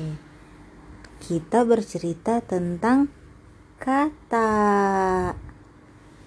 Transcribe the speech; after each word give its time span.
Oke. 0.00 0.16
Kita 1.20 1.68
bercerita 1.68 2.40
tentang 2.40 3.12
kata. 3.76 4.48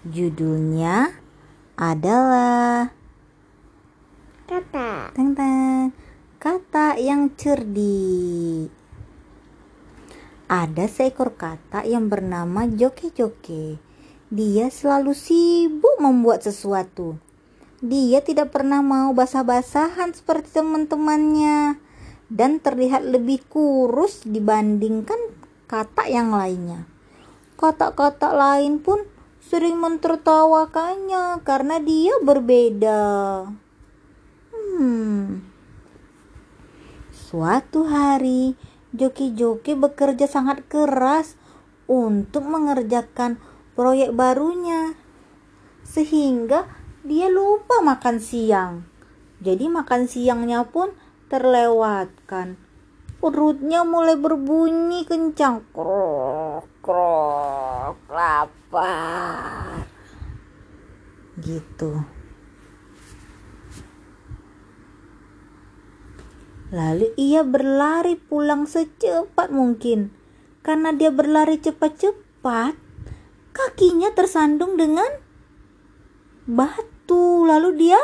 Judulnya 0.05 1.17
adalah 1.73 2.93
Kata. 4.45 5.09
tentang 5.17 5.89
kata 6.37 7.01
yang 7.01 7.33
cerdik. 7.33 8.69
Ada 10.45 10.85
seekor 10.85 11.33
kata 11.33 11.89
yang 11.89 12.13
bernama 12.13 12.69
Joke-Joke. 12.69 13.81
Dia 14.29 14.69
selalu 14.69 15.17
sibuk 15.17 15.97
membuat 15.97 16.45
sesuatu. 16.45 17.17
Dia 17.81 18.21
tidak 18.21 18.53
pernah 18.53 18.85
mau 18.85 19.09
basah-basahan 19.17 20.13
seperti 20.13 20.61
teman-temannya 20.61 21.82
dan 22.33 22.57
terlihat 22.57 23.05
lebih 23.05 23.45
kurus 23.45 24.25
dibandingkan 24.25 25.37
kata 25.69 26.09
yang 26.09 26.33
lainnya. 26.33 26.89
Kata-kata 27.53 28.33
lain 28.33 28.81
pun 28.81 29.05
sering 29.37 29.77
mentertawakannya 29.77 31.45
karena 31.45 31.77
dia 31.77 32.17
berbeda. 32.25 33.03
Hmm. 34.49 35.45
Suatu 37.13 37.85
hari, 37.85 38.57
Joki-Joki 38.97 39.77
bekerja 39.77 40.25
sangat 40.25 40.65
keras 40.65 41.37
untuk 41.85 42.49
mengerjakan 42.49 43.37
proyek 43.77 44.09
barunya. 44.17 44.97
Sehingga 45.85 46.65
dia 47.05 47.29
lupa 47.29 47.85
makan 47.85 48.17
siang. 48.17 48.85
Jadi 49.43 49.69
makan 49.69 50.09
siangnya 50.09 50.65
pun 50.65 50.95
terlewatkan. 51.27 52.59
Perutnya 53.23 53.87
mulai 53.87 54.19
berbunyi 54.19 55.07
kencang. 55.07 55.63
Krok, 55.71 56.67
krok, 56.83 57.95
lapar. 58.11 59.87
Gitu. 61.39 62.03
Lalu 66.73 67.13
ia 67.21 67.45
berlari 67.45 68.17
pulang 68.17 68.65
secepat 68.65 69.53
mungkin. 69.53 70.09
Karena 70.65 70.89
dia 70.89 71.13
berlari 71.13 71.61
cepat-cepat, 71.61 72.73
kakinya 73.53 74.09
tersandung 74.11 74.75
dengan 74.75 75.07
batu. 76.49 77.45
Lalu 77.45 77.69
dia 77.77 78.01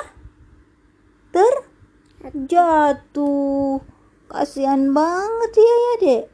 terjatuh. 2.19 3.81
Kasihan 4.29 4.93
banget 4.93 5.51
ya 5.57 5.75
ya, 5.75 5.93
Dek. 5.99 6.25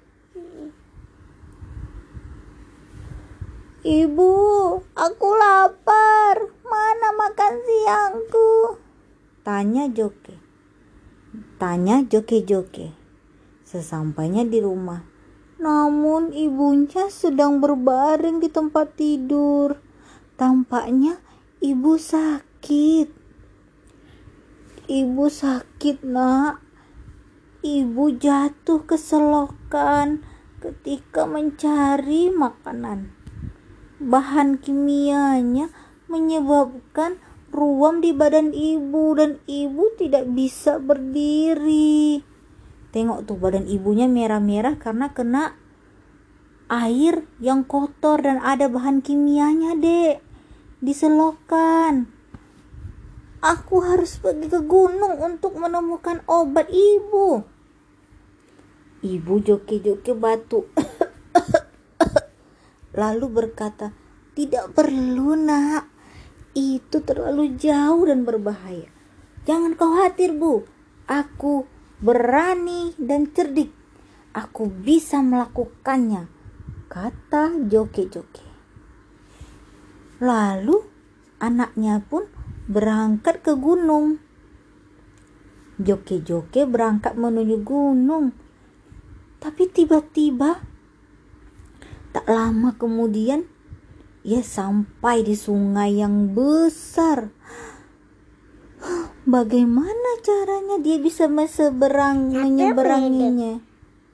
Ibu, 3.86 4.34
aku 4.98 5.28
lapar. 5.38 6.38
Mana 6.66 7.10
makan 7.14 7.54
siangku? 7.62 8.82
Tanya 9.46 9.86
Joke. 9.88 10.36
Tanya 11.62 12.02
Joke-Joke. 12.02 12.92
Sesampainya 13.62 14.42
di 14.42 14.58
rumah. 14.58 15.06
Namun 15.62 16.34
ibunya 16.34 17.08
sedang 17.14 17.62
berbaring 17.62 18.42
di 18.42 18.50
tempat 18.50 18.98
tidur. 18.98 19.78
Tampaknya 20.36 21.22
ibu 21.62 21.96
sakit. 21.96 23.25
Ibu 24.86 25.34
sakit, 25.34 26.06
Nak. 26.06 26.62
Ibu 27.66 28.22
jatuh 28.22 28.86
ke 28.86 29.02
selokan 29.02 30.22
ketika 30.62 31.26
mencari 31.26 32.30
makanan. 32.30 33.10
Bahan 33.98 34.62
kimianya 34.62 35.74
menyebabkan 36.06 37.18
ruam 37.50 37.98
di 37.98 38.14
badan 38.14 38.54
ibu 38.54 39.18
dan 39.18 39.42
ibu 39.50 39.90
tidak 39.98 40.30
bisa 40.30 40.78
berdiri. 40.78 42.22
Tengok 42.94 43.26
tuh 43.26 43.42
badan 43.42 43.66
ibunya 43.66 44.06
merah-merah 44.06 44.78
karena 44.78 45.10
kena 45.18 45.58
air 46.70 47.26
yang 47.42 47.66
kotor 47.66 48.22
dan 48.22 48.38
ada 48.38 48.70
bahan 48.70 49.02
kimianya, 49.02 49.74
Dek. 49.74 50.22
Diselokan. 50.78 52.15
Aku 53.46 53.86
harus 53.86 54.18
pergi 54.18 54.50
ke 54.50 54.58
gunung 54.66 55.22
untuk 55.22 55.54
menemukan 55.62 56.26
obat 56.26 56.66
ibu. 56.74 57.46
Ibu 59.06 59.34
joki-joki 59.46 60.18
batuk. 60.18 60.74
Lalu 63.00 63.26
berkata, 63.30 63.94
"Tidak 64.34 64.74
perlu, 64.74 65.38
Nak. 65.38 65.86
Itu 66.58 67.06
terlalu 67.06 67.54
jauh 67.54 68.10
dan 68.10 68.26
berbahaya. 68.26 68.90
Jangan 69.46 69.78
khawatir, 69.78 70.34
Bu. 70.34 70.66
Aku 71.06 71.70
berani 72.02 72.98
dan 72.98 73.30
cerdik. 73.30 73.70
Aku 74.34 74.74
bisa 74.74 75.22
melakukannya." 75.22 76.26
Kata 76.90 77.62
joki-joki. 77.62 78.42
Lalu 80.18 80.82
anaknya 81.38 82.02
pun 82.02 82.25
berangkat 82.66 83.42
ke 83.46 83.54
gunung. 83.54 84.18
Joke-joke 85.76 86.66
berangkat 86.66 87.20
menuju 87.20 87.62
gunung. 87.62 88.32
Tapi 89.44 89.70
tiba-tiba 89.70 90.64
tak 92.16 92.26
lama 92.32 92.72
kemudian 92.80 93.44
ia 94.26 94.42
sampai 94.42 95.22
di 95.22 95.38
sungai 95.38 96.00
yang 96.02 96.34
besar. 96.34 97.30
Bagaimana 99.36 100.10
caranya 100.24 100.80
dia 100.82 100.98
bisa 100.98 101.30
menyeberang 101.30 102.34
menyeberanginya? 102.34 103.62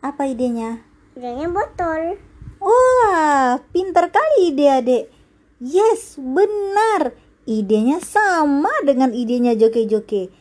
Apa 0.01 0.27
idenya? 0.27 0.81
Idenya 1.13 1.47
botol. 1.47 2.17
Wah, 2.61 3.61
pintar 3.69 4.09
kali 4.09 4.53
ide 4.53 4.67
adek. 4.67 5.03
Yes, 5.61 6.17
benar. 6.17 7.13
Idenya 7.51 7.99
sama 7.99 8.71
dengan 8.87 9.11
idenya 9.11 9.51
joke-joke. 9.59 10.31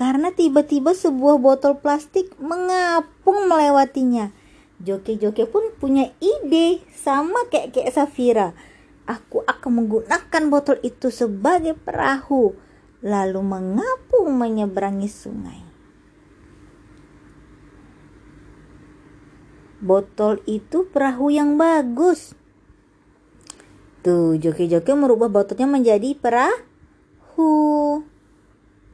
Karena 0.00 0.32
tiba-tiba 0.32 0.96
sebuah 0.96 1.36
botol 1.36 1.76
plastik 1.76 2.32
mengapung 2.40 3.52
melewatinya. 3.52 4.32
Joke-joke 4.80 5.44
pun 5.44 5.76
punya 5.76 6.08
ide 6.24 6.80
sama 6.96 7.44
kayak 7.52 7.76
kayak 7.76 7.92
Safira. 7.92 8.56
Aku 9.04 9.44
akan 9.44 9.84
menggunakan 9.84 10.42
botol 10.48 10.80
itu 10.80 11.12
sebagai 11.12 11.76
perahu, 11.76 12.56
lalu 13.04 13.40
mengapung 13.44 14.32
menyeberangi 14.32 15.10
sungai. 15.12 15.60
Botol 19.84 20.40
itu 20.48 20.88
perahu 20.88 21.28
yang 21.28 21.60
bagus. 21.60 22.37
Tuh, 23.98 24.38
joki-joki 24.38 24.94
merubah 24.94 25.26
botolnya 25.26 25.66
menjadi 25.66 26.14
perahu. 26.14 28.02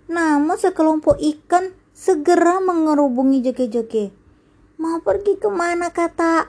Namun 0.09 0.57
sekelompok 0.57 1.21
ikan 1.21 1.77
segera 1.93 2.61
mengerubungi 2.65 3.45
joki-joki. 3.45 4.13
Mau 4.81 5.05
pergi 5.05 5.37
ke 5.37 5.49
mana 5.53 5.93
kata? 5.93 6.49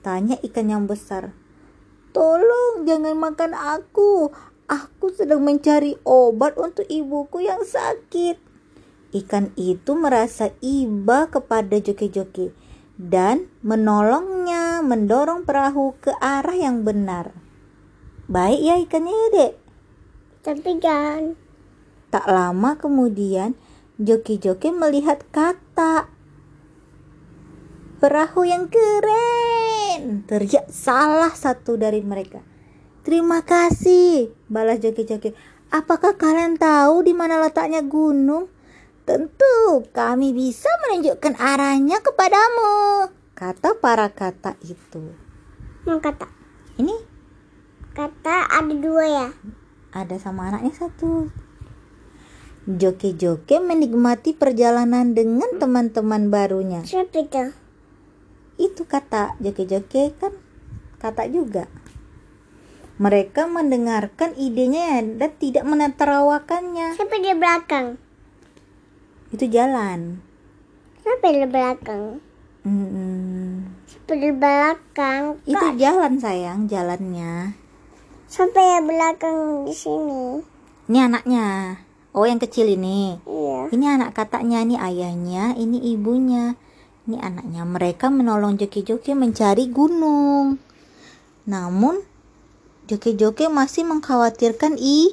Tanya 0.00 0.40
ikan 0.40 0.66
yang 0.72 0.84
besar. 0.88 1.32
Tolong 2.10 2.88
jangan 2.88 3.14
makan 3.14 3.52
aku. 3.52 4.32
Aku 4.70 5.10
sedang 5.12 5.42
mencari 5.42 5.98
obat 6.06 6.56
untuk 6.56 6.86
ibuku 6.88 7.42
yang 7.44 7.62
sakit. 7.62 8.38
Ikan 9.10 9.50
itu 9.58 9.98
merasa 9.98 10.54
iba 10.62 11.26
kepada 11.26 11.74
joki-joki 11.82 12.54
dan 12.94 13.50
menolongnya 13.66 14.84
mendorong 14.84 15.42
perahu 15.42 15.98
ke 15.98 16.14
arah 16.22 16.54
yang 16.54 16.86
benar. 16.86 17.39
Baik 18.30 18.60
ya 18.62 18.78
ikannya 18.78 19.10
ya 19.10 19.28
dek. 19.34 19.52
Tapi 20.46 20.78
jangan. 20.78 21.34
Tak 22.14 22.30
lama 22.30 22.78
kemudian 22.78 23.58
joki-joki 23.98 24.70
melihat 24.70 25.26
kata 25.34 26.06
perahu 27.98 28.46
yang 28.46 28.70
keren. 28.70 30.22
Teriak 30.30 30.70
salah 30.70 31.34
satu 31.34 31.74
dari 31.74 32.06
mereka. 32.06 32.38
Terima 33.02 33.42
kasih, 33.42 34.30
balas 34.46 34.78
joki-joki. 34.78 35.34
Apakah 35.74 36.14
kalian 36.14 36.54
tahu 36.54 37.02
di 37.02 37.10
mana 37.10 37.42
letaknya 37.42 37.82
gunung? 37.82 38.46
Tentu 39.02 39.90
kami 39.90 40.30
bisa 40.30 40.70
menunjukkan 40.86 41.34
arahnya 41.34 41.98
kepadamu, 41.98 43.10
kata 43.34 43.74
para 43.82 44.06
kata 44.06 44.54
itu. 44.62 45.02
Mau 45.82 45.98
kata. 45.98 46.30
Ini 46.78 47.09
Kata 47.90 48.48
ada 48.48 48.74
dua 48.74 49.04
ya. 49.04 49.28
ada 49.90 50.14
sama 50.16 50.48
anaknya 50.48 50.70
satu. 50.72 51.26
Joke-joke 52.64 53.58
menikmati 53.58 54.36
perjalanan 54.36 55.16
dengan 55.16 55.58
teman-teman 55.58 56.30
barunya. 56.30 56.86
Siapa 56.86 57.18
itu? 57.18 57.44
itu 58.60 58.84
kata 58.84 59.40
joki-joki 59.40 60.12
kan 60.20 60.36
kata 61.00 61.24
juga 61.32 61.64
mereka 63.00 63.48
mendengarkan 63.48 64.36
idenya 64.36 65.00
dan 65.16 65.32
tidak 65.40 65.64
menertawakannya 65.64 66.92
Siapa 66.92 67.16
di 67.16 67.32
belakang? 67.32 67.96
itu 69.32 69.48
jalan 69.48 70.20
Siapa 71.00 71.32
di 71.32 71.48
belakang? 71.48 72.20
Hmm, 72.68 73.72
Siapa 73.88 74.12
di 74.12 74.28
belakang? 74.28 75.40
itu 75.48 75.66
jalan 75.80 76.20
sayang 76.20 76.68
jalannya 76.68 77.56
Siapa 78.30 78.62
yang 78.62 78.86
belakang 78.86 79.66
di 79.66 79.74
sini? 79.74 80.38
ini 80.86 80.98
anaknya. 81.02 81.82
Oh 82.14 82.22
yang 82.22 82.38
kecil 82.38 82.70
ini. 82.70 83.18
Iya. 83.26 83.74
ini 83.74 83.86
anak 83.90 84.14
katanya 84.14 84.62
ini 84.62 84.78
ayahnya 84.78 85.58
ini 85.58 85.82
ibunya. 85.90 86.54
Ini 87.10 87.18
anaknya. 87.18 87.66
Mereka 87.66 88.06
menolong 88.06 88.54
joki-joki 88.54 89.18
mencari 89.18 89.66
gunung. 89.74 90.62
Namun 91.50 92.06
joki-joki 92.86 93.50
masih 93.50 93.82
mengkhawatirkan 93.90 94.78
i 94.78 95.10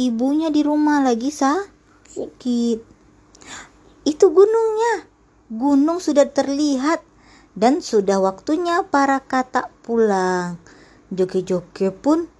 ibunya 0.00 0.48
di 0.48 0.64
rumah 0.64 1.04
lagi 1.04 1.28
sakit. 1.28 2.80
Itu 4.08 4.24
gunungnya. 4.32 5.04
Gunung 5.52 6.00
sudah 6.00 6.24
terlihat 6.32 7.04
dan 7.52 7.84
sudah 7.84 8.24
waktunya 8.24 8.88
para 8.88 9.20
katak 9.20 9.68
pulang. 9.84 10.56
Joki-joki 11.12 11.92
pun 11.92 12.37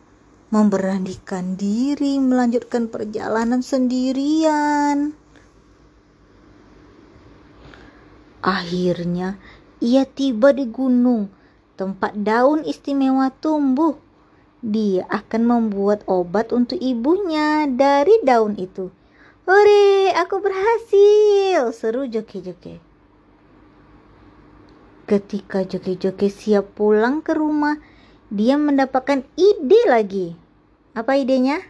memberanikan 0.48 1.60
diri 1.60 2.16
melanjutkan 2.16 2.88
perjalanan 2.88 3.60
sendirian. 3.60 5.12
Akhirnya 8.40 9.36
ia 9.78 10.08
tiba 10.08 10.56
di 10.56 10.64
gunung, 10.70 11.28
tempat 11.76 12.16
daun 12.16 12.64
istimewa 12.64 13.28
tumbuh. 13.28 14.00
Dia 14.58 15.06
akan 15.06 15.42
membuat 15.46 16.02
obat 16.10 16.50
untuk 16.50 16.82
ibunya 16.82 17.68
dari 17.70 18.18
daun 18.26 18.58
itu. 18.58 18.90
Hore, 19.46 20.12
aku 20.12 20.42
berhasil! 20.42 21.70
Seru 21.72 22.10
joki-joki. 22.10 22.82
Ketika 25.08 25.64
joki-joki 25.64 26.28
siap 26.28 26.76
pulang 26.76 27.24
ke 27.24 27.32
rumah, 27.32 27.80
dia 28.28 28.60
mendapatkan 28.60 29.24
ide 29.36 29.80
lagi. 29.88 30.36
Apa 30.92 31.16
idenya? 31.16 31.64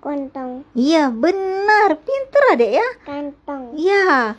Kontong. 0.00 0.64
Iya, 0.72 1.12
benar. 1.12 2.00
Pinter 2.00 2.42
adek 2.56 2.72
ya. 2.72 2.88
Kantong. 3.04 3.76
Ya, 3.76 4.34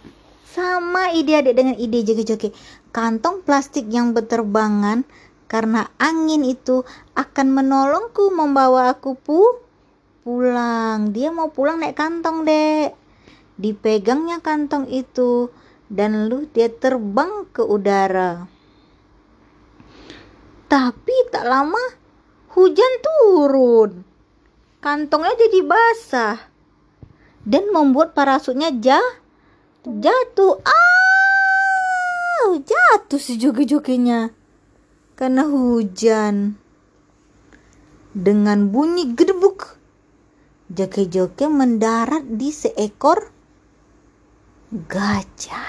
sama 0.52 1.16
ide 1.16 1.38
adik 1.38 1.56
dengan 1.56 1.76
ide 1.78 2.04
joki-joki. 2.04 2.52
Kantong 2.92 3.46
plastik 3.46 3.88
yang 3.88 4.12
berterbangan 4.12 5.08
karena 5.48 5.88
angin 5.96 6.44
itu 6.44 6.84
akan 7.16 7.48
menolongku 7.56 8.34
membawa 8.36 8.92
aku 8.92 9.16
pu 9.16 9.40
pulang. 10.28 11.16
Dia 11.16 11.32
mau 11.32 11.54
pulang 11.54 11.80
naik 11.80 11.96
kantong, 11.96 12.44
Dek. 12.44 12.98
Dipegangnya 13.62 14.42
kantong 14.42 14.90
itu 14.90 15.54
dan 15.92 16.28
lu 16.28 16.48
dia 16.50 16.68
terbang 16.68 17.46
ke 17.52 17.62
udara. 17.62 18.48
Tapi 20.72 21.28
tak 21.36 21.44
lama 21.52 21.84
hujan 22.56 22.94
turun. 23.04 24.08
Kantongnya 24.80 25.36
jadi 25.36 25.68
basah 25.68 26.40
dan 27.44 27.68
membuat 27.76 28.16
parasutnya 28.16 28.72
jah 28.80 29.04
jatuh. 29.84 30.64
Ah, 30.64 32.56
jatuh 32.56 33.20
si 33.20 33.36
joki-jokinya 33.36 34.32
karena 35.20 35.44
hujan. 35.44 36.56
Dengan 38.16 38.72
bunyi 38.72 39.12
gedebuk, 39.12 39.76
joki-joki 40.72 41.52
mendarat 41.52 42.24
di 42.32 42.48
seekor 42.48 43.28
gajah. 44.72 45.68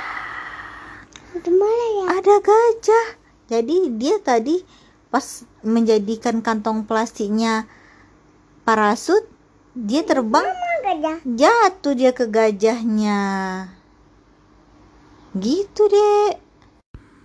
Ya? 1.43 2.07
Ada 2.07 2.35
gajah. 2.39 3.07
Jadi 3.51 3.99
dia 3.99 4.17
tadi 4.23 4.82
pas 5.13 5.45
menjadikan 5.61 6.41
kantong 6.41 6.89
plastiknya 6.89 7.69
parasut, 8.65 9.29
dia 9.77 10.01
terbang 10.09 10.49
jatuh 11.29 11.93
dia 11.93 12.17
ke 12.17 12.25
gajahnya. 12.33 13.21
Gitu 15.37 15.83
deh. 15.93 16.41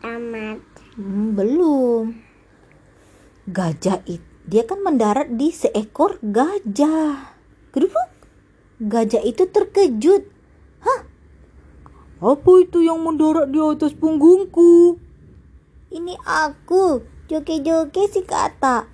Tamat. 0.03 0.61
Hmm, 0.99 1.31
belum. 1.33 2.05
Gajah 3.47 4.03
itu 4.03 4.27
dia 4.47 4.63
kan 4.63 4.79
mendarat 4.79 5.27
di 5.35 5.51
seekor 5.51 6.23
gajah. 6.23 7.35
Gedebuk. 7.75 8.09
Gajah 8.79 9.19
itu 9.27 9.43
terkejut. 9.43 10.23
Hah? 10.79 11.01
Apa 12.23 12.51
itu 12.63 12.79
yang 12.79 13.03
mendarat 13.03 13.51
di 13.51 13.59
atas 13.59 13.91
punggungku? 13.91 15.03
Ini 15.91 16.15
aku, 16.23 17.03
joki-joki 17.27 18.07
si 18.07 18.23
kata. 18.23 18.87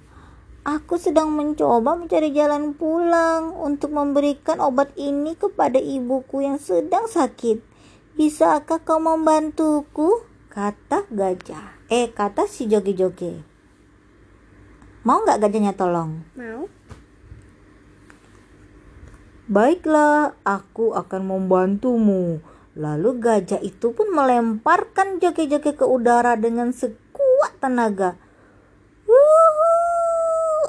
Aku 0.63 0.95
sedang 0.97 1.29
mencoba 1.35 1.93
mencari 1.93 2.33
jalan 2.33 2.73
pulang 2.73 3.53
untuk 3.53 3.93
memberikan 3.93 4.63
obat 4.63 4.95
ini 4.97 5.37
kepada 5.37 5.77
ibuku 5.77 6.41
yang 6.41 6.57
sedang 6.57 7.05
sakit. 7.05 7.61
Bisakah 8.17 8.81
kau 8.81 8.97
membantuku? 8.97 10.25
Kata 10.49 11.05
gajah. 11.09 11.77
Eh, 11.89 12.09
kata 12.09 12.49
si 12.49 12.65
joki-joki. 12.65 13.43
Mau 15.03 15.19
nggak 15.21 15.43
gajahnya 15.43 15.75
tolong? 15.75 16.23
Mau? 16.39 16.71
Baiklah, 19.43 20.39
aku 20.47 20.95
akan 20.95 21.27
membantumu. 21.27 22.39
Lalu 22.73 23.21
gajah 23.21 23.61
itu 23.61 23.93
pun 23.93 24.09
melemparkan 24.09 25.21
joki-joki 25.21 25.77
ke 25.77 25.85
udara 25.85 26.33
dengan 26.39 26.73
sekuat 26.73 27.61
tenaga. 27.61 28.17
Wuhu, 29.03 29.77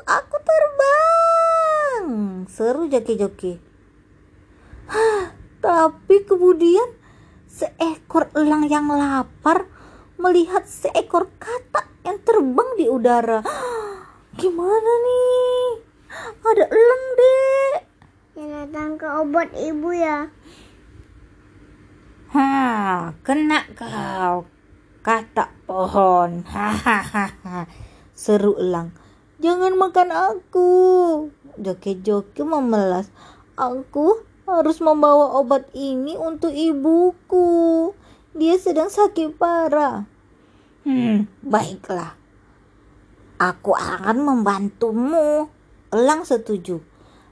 aku 0.04 0.36
terbang. 0.42 2.06
Seru 2.54 2.86
joki-joki. 2.86 3.58
Hah, 4.86 5.34
tapi 5.58 6.22
kemudian 6.22 6.86
seekor 7.50 8.30
elang 8.30 8.70
yang 8.70 8.86
lapar 8.94 9.66
melihat 10.22 10.62
seekor 10.62 11.34
katak 11.42 11.90
yang 12.06 12.22
terbang 12.22 12.70
di 12.78 12.86
udara. 12.86 13.42
Gimana 14.38 14.92
nih? 15.02 15.66
Ada 16.46 16.64
elang, 16.70 17.04
Dek. 17.18 17.80
Yang 18.38 18.48
datang 18.54 18.90
ke 19.02 19.06
obat 19.18 19.50
ibu 19.58 19.90
ya. 19.90 20.30
Ha, 22.38 22.46
kena 23.26 23.66
kau. 23.74 24.46
Kata 25.02 25.50
pohon. 25.66 26.46
Hahaha. 26.54 27.66
Seru 28.14 28.54
elang. 28.62 29.03
Jangan 29.44 29.76
makan 29.76 30.08
aku. 30.08 30.72
Joki-joki 31.60 32.40
memelas. 32.48 33.12
Aku 33.60 34.24
harus 34.48 34.80
membawa 34.80 35.36
obat 35.36 35.68
ini 35.76 36.16
untuk 36.16 36.48
ibuku. 36.48 37.92
Dia 38.32 38.56
sedang 38.56 38.88
sakit 38.88 39.36
parah. 39.36 40.08
Hmm, 40.88 41.28
baiklah. 41.44 42.16
Aku 43.36 43.76
akan 43.76 44.24
membantumu. 44.24 45.52
Elang 45.92 46.24
setuju. 46.24 46.80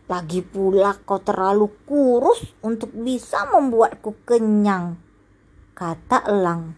Lagi 0.04 0.44
pula 0.44 0.92
kau 1.08 1.16
terlalu 1.16 1.72
kurus 1.88 2.44
untuk 2.60 2.92
bisa 2.92 3.48
membuatku 3.48 4.20
kenyang. 4.28 5.00
Kata 5.72 6.28
elang. 6.28 6.76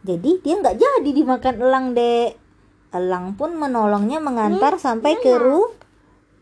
Jadi 0.00 0.40
dia 0.40 0.56
nggak 0.56 0.80
jadi 0.80 1.10
dimakan 1.12 1.56
elang, 1.60 1.86
dek. 1.92 2.45
Elang 2.94 3.34
pun 3.34 3.58
menolongnya 3.58 4.22
mengantar 4.22 4.78
sampai 4.78 5.18
ke 5.18 5.34
ru 5.38 5.74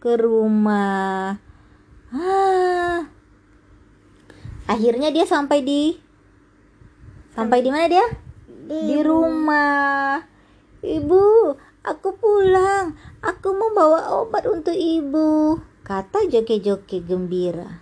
ke 0.00 0.20
rumah. 0.20 1.40
Ah. 2.12 3.08
Akhirnya 4.68 5.12
dia 5.12 5.24
sampai 5.24 5.64
di 5.64 5.96
sampai 7.32 7.64
di 7.64 7.70
mana 7.72 7.88
dia? 7.88 8.06
Di 8.64 9.00
rumah. 9.00 10.24
Ibu, 10.84 11.24
aku 11.84 12.08
pulang. 12.20 12.96
Aku 13.24 13.56
membawa 13.56 14.20
obat 14.20 14.44
untuk 14.44 14.76
ibu. 14.76 15.56
Kata 15.84 16.28
joki-joki 16.28 17.04
gembira. 17.04 17.80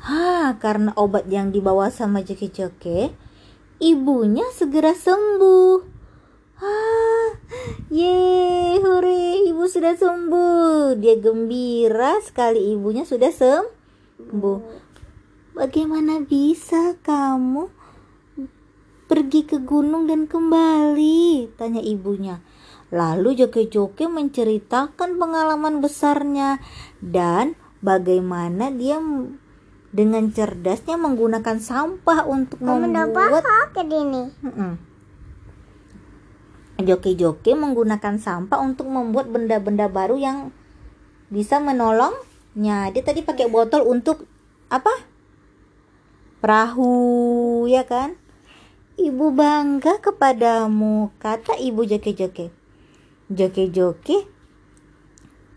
Ha, 0.00 0.56
karena 0.56 0.96
obat 0.96 1.28
yang 1.28 1.52
dibawa 1.52 1.92
sama 1.92 2.24
joki-joki, 2.24 3.12
ibunya 3.80 4.44
segera 4.52 4.92
sembuh. 4.92 5.76
Ah, 6.60 7.32
ye, 7.88 8.76
hore, 8.84 9.48
ibu 9.48 9.64
sudah 9.64 9.96
sembuh. 9.96 11.00
Dia 11.00 11.16
gembira 11.16 12.20
sekali 12.20 12.76
ibunya 12.76 13.08
sudah 13.08 13.32
sembuh. 13.32 14.58
Bagaimana 15.56 16.20
bisa 16.20 16.94
kamu 17.00 17.72
pergi 19.08 19.48
ke 19.48 19.58
gunung 19.64 20.06
dan 20.06 20.28
kembali? 20.28 21.56
Tanya 21.56 21.80
ibunya. 21.80 22.38
Lalu 22.92 23.40
Joke-Joke 23.40 24.06
menceritakan 24.06 25.16
pengalaman 25.16 25.80
besarnya 25.80 26.60
dan 27.00 27.56
bagaimana 27.80 28.68
dia 28.68 29.00
dengan 29.90 30.30
cerdasnya 30.30 30.94
menggunakan 30.94 31.58
sampah 31.58 32.22
untuk 32.26 32.62
membuat 32.62 33.42
ini. 33.90 34.22
Joki-joki 36.80 37.52
menggunakan 37.52 38.16
sampah 38.16 38.58
untuk 38.62 38.88
membuat 38.88 39.28
benda-benda 39.28 39.90
baru 39.90 40.16
yang 40.16 40.38
bisa 41.28 41.60
menolongnya. 41.60 42.88
Dia 42.94 43.02
tadi 43.04 43.20
pakai 43.20 43.50
botol 43.50 43.84
untuk 43.84 44.24
apa? 44.72 44.90
Perahu, 46.40 47.68
ya 47.68 47.84
kan? 47.84 48.16
Ibu 48.96 49.32
bangga 49.32 50.00
kepadamu, 50.00 51.12
kata 51.20 51.60
ibu 51.60 51.84
joki-joki. 51.84 52.48
Joki-joki 53.28 54.39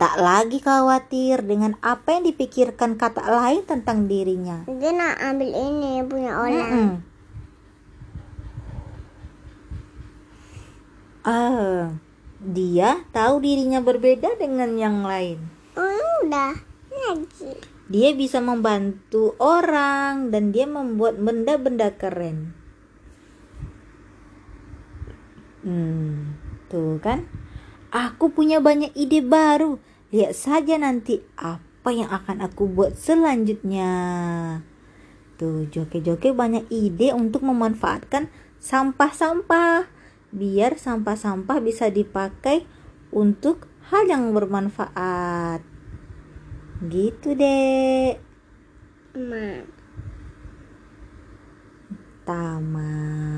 tak 0.04 0.20
lagi 0.20 0.60
khawatir 0.60 1.48
dengan 1.48 1.80
apa 1.80 2.20
yang 2.20 2.28
dipikirkan 2.28 3.00
kata 3.00 3.24
lain 3.24 3.64
tentang 3.64 4.12
dirinya. 4.12 4.68
Dia 4.68 4.92
nak 4.92 5.16
ambil 5.16 5.48
ini 5.56 6.04
punya 6.04 6.44
orang. 6.44 6.68
Mm-mm. 6.68 6.92
Ah, 11.24 11.96
dia 12.44 13.00
tahu 13.16 13.48
dirinya 13.48 13.80
berbeda 13.80 14.36
dengan 14.36 14.76
yang 14.76 15.08
lain. 15.08 15.40
Oh, 15.80 16.28
udah 16.28 16.52
lagi. 16.92 17.56
Dia 17.88 18.12
bisa 18.12 18.44
membantu 18.44 19.40
orang 19.40 20.36
dan 20.36 20.52
dia 20.52 20.68
membuat 20.68 21.16
benda-benda 21.16 21.96
keren. 21.96 22.52
Hmm, 25.64 26.36
tuh 26.68 27.00
kan? 27.00 27.24
Aku 27.88 28.36
punya 28.36 28.60
banyak 28.60 28.92
ide 29.00 29.24
baru. 29.24 29.80
Lihat 30.14 30.38
saja 30.38 30.78
nanti 30.78 31.26
apa 31.42 31.90
yang 31.90 32.06
akan 32.06 32.46
aku 32.46 32.70
buat 32.70 32.94
selanjutnya. 32.94 33.90
Tuh, 35.42 35.66
joke-joke 35.74 36.38
banyak 36.38 36.70
ide 36.70 37.18
untuk 37.18 37.42
memanfaatkan 37.42 38.30
sampah-sampah. 38.62 39.90
Biar 40.30 40.78
sampah-sampah 40.78 41.58
bisa 41.66 41.90
dipakai 41.90 42.70
untuk 43.10 43.66
hal 43.90 44.06
yang 44.06 44.38
bermanfaat. 44.38 45.66
Gitu, 46.86 47.34
Dek. 47.34 48.22
Ma. 49.18 49.66
Tamat. 52.22 53.34